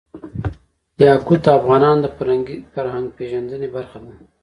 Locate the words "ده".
4.05-4.13